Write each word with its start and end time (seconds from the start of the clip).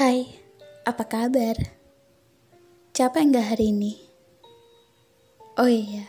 Hai, 0.00 0.24
apa 0.88 1.04
kabar? 1.04 1.60
Capek 2.96 3.20
nggak 3.20 3.52
hari 3.52 3.68
ini? 3.68 4.00
Oh 5.60 5.68
iya, 5.68 6.08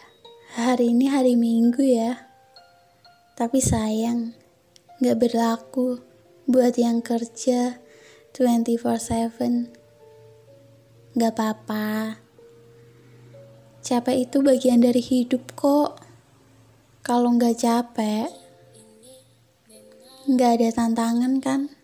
hari 0.56 0.96
ini 0.96 1.12
hari 1.12 1.36
Minggu 1.36 1.84
ya. 1.84 2.16
Tapi 3.36 3.60
sayang, 3.60 4.32
nggak 5.04 5.20
berlaku 5.20 6.00
buat 6.48 6.80
yang 6.80 7.04
kerja 7.04 7.84
24/7. 8.32 9.76
Nggak 11.12 11.32
apa-apa. 11.36 12.16
Capek 13.84 14.24
itu 14.24 14.40
bagian 14.40 14.80
dari 14.80 15.04
hidup 15.04 15.52
kok. 15.60 16.00
Kalau 17.04 17.36
nggak 17.36 17.60
capek, 17.60 18.32
nggak 20.32 20.52
ada 20.64 20.68
tantangan 20.80 21.44
kan? 21.44 21.81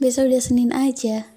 Besok 0.00 0.32
udah 0.32 0.40
Senin 0.40 0.72
aja. 0.72 1.28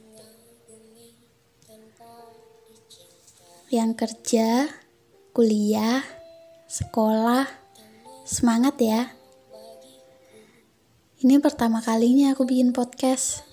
Yang 3.68 3.92
kerja, 4.00 4.72
kuliah, 5.36 6.00
sekolah, 6.72 7.44
semangat 8.24 8.80
ya. 8.80 9.12
Ini 11.20 11.44
pertama 11.44 11.84
kalinya 11.84 12.32
aku 12.32 12.48
bikin 12.48 12.72
podcast. 12.72 13.44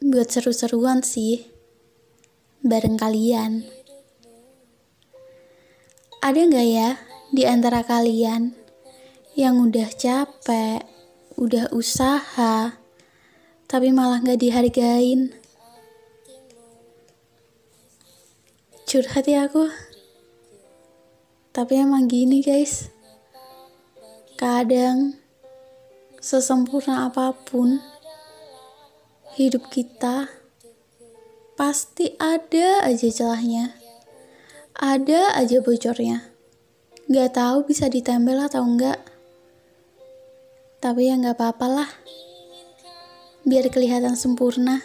Buat 0.00 0.32
seru-seruan 0.32 1.04
sih. 1.04 1.44
Bareng 2.64 2.96
kalian. 2.96 3.68
Ada 6.24 6.40
nggak 6.48 6.64
ya 6.64 6.96
di 7.28 7.44
antara 7.44 7.84
kalian 7.84 8.56
yang 9.36 9.60
udah 9.60 9.92
capek, 9.92 10.95
udah 11.36 11.68
usaha, 11.76 12.80
tapi 13.68 13.88
malah 13.92 14.24
gak 14.24 14.40
dihargain. 14.40 15.36
Curhat 18.88 19.28
ya 19.28 19.44
aku. 19.44 19.68
Tapi 21.52 21.72
emang 21.76 22.08
gini 22.08 22.40
guys. 22.40 22.88
Kadang 24.36 25.16
sesempurna 26.20 27.08
apa 27.08 27.32
pun 27.32 27.80
hidup 29.36 29.68
kita 29.72 30.28
pasti 31.56 32.12
ada 32.20 32.84
aja 32.84 33.08
celahnya. 33.08 33.76
Ada 34.76 35.36
aja 35.40 35.64
bocornya. 35.64 36.32
Gak 37.08 37.36
tahu 37.36 37.64
bisa 37.64 37.88
ditempel 37.88 38.36
atau 38.40 38.64
enggak. 38.64 39.15
Tapi 40.86 41.10
ya 41.10 41.18
nggak 41.18 41.34
apa-apa 41.34 41.66
lah. 41.66 41.90
Biar 43.42 43.66
kelihatan 43.74 44.14
sempurna. 44.14 44.78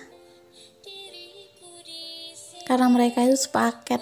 Karena 2.65 2.89
mereka 2.89 3.21
itu 3.21 3.37
sepaket. 3.37 4.01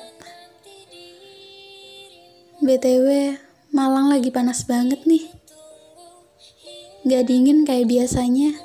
BTW, 2.64 3.36
Malang 3.70 4.10
lagi 4.10 4.34
panas 4.34 4.66
banget 4.66 5.06
nih. 5.06 5.30
Gak 7.06 7.30
dingin 7.30 7.70
kayak 7.70 7.86
biasanya. 7.86 8.58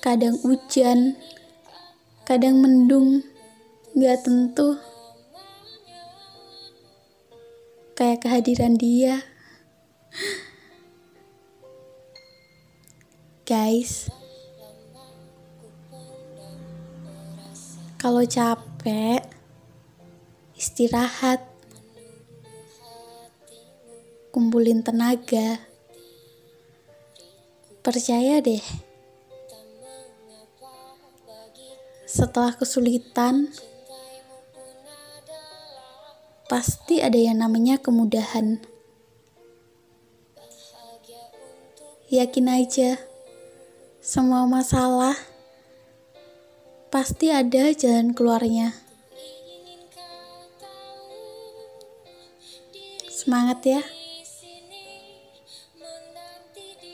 Kadang 0.00 0.40
hujan, 0.40 1.20
kadang 2.24 2.64
mendung, 2.64 3.20
gak 3.92 4.24
tentu. 4.24 4.80
Kehadiran 8.26 8.74
dia. 8.74 9.22
Guys, 13.46 14.10
kalau 17.94 18.26
capek, 18.26 19.22
istirahat, 20.58 21.38
kumpulin 24.34 24.82
tenaga. 24.82 25.62
Percaya 27.78 28.42
deh, 28.42 28.66
setelah 32.10 32.58
kesulitan, 32.58 33.54
pasti 36.56 37.04
ada 37.04 37.20
yang 37.20 37.44
namanya 37.44 37.76
kemudahan. 37.76 38.64
Yakin 42.08 42.48
aja, 42.48 42.96
semua 44.00 44.48
masalah 44.48 45.12
pasti 46.88 47.28
ada 47.28 47.76
jalan 47.76 48.16
keluarnya. 48.16 48.72
Semangat 53.12 53.60
ya. 53.60 53.84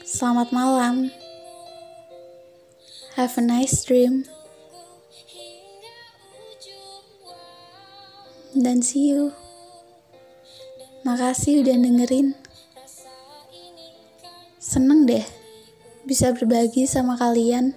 Selamat 0.02 0.50
malam. 0.50 1.14
Have 3.14 3.38
a 3.38 3.42
nice 3.46 3.86
dream. 3.86 4.26
Dan 8.58 8.82
see 8.82 9.14
you. 9.14 9.41
Makasih 11.02 11.66
udah 11.66 11.74
dengerin. 11.82 12.38
Seneng 14.62 15.02
deh 15.02 15.26
bisa 16.06 16.30
berbagi 16.30 16.86
sama 16.86 17.18
kalian. 17.18 17.74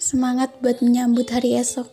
Semangat 0.00 0.56
buat 0.64 0.80
menyambut 0.80 1.28
hari 1.28 1.60
esok. 1.60 1.92